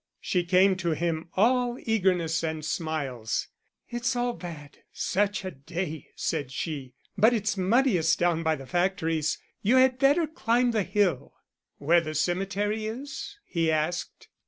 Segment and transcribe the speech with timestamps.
[0.19, 3.49] She came to him all eagerness and smiles.
[3.87, 9.37] "It's all bad, such a day," said she, "but it's muddiest down by the factories.
[9.61, 11.35] You had better climb the hill."
[11.77, 14.27] "Where the cemetery is?" he asked.